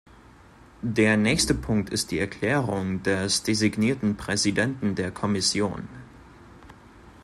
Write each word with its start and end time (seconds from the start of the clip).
Der 0.81 1.15
nächste 1.15 1.53
Punkt 1.53 1.91
ist 1.91 2.09
die 2.09 2.17
Erklärung 2.17 3.03
des 3.03 3.43
designierten 3.43 4.17
Präsidenten 4.17 4.95
der 4.95 5.11
Kommission. 5.11 5.87